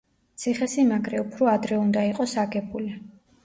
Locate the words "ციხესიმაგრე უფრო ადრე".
0.43-1.79